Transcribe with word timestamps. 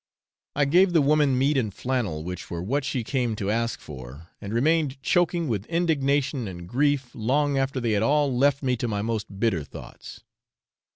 I 0.55 0.65
gave 0.65 0.93
the 0.93 1.01
woman 1.03 1.37
meat 1.37 1.57
and 1.59 1.71
flannel, 1.71 2.23
which 2.23 2.49
were 2.49 2.63
what 2.63 2.83
she 2.83 3.03
came 3.03 3.35
to 3.35 3.51
ask 3.51 3.79
for, 3.79 4.29
and 4.41 4.51
remained 4.51 4.99
choking 5.03 5.47
with 5.47 5.67
indignation 5.67 6.47
and 6.47 6.67
grief 6.67 7.13
long 7.13 7.55
after 7.55 7.79
they 7.79 7.91
had 7.91 8.01
all 8.01 8.35
left 8.35 8.63
me 8.63 8.75
to 8.77 8.87
my 8.87 9.03
most 9.03 9.39
bitter 9.39 9.63
thoughts. 9.63 10.23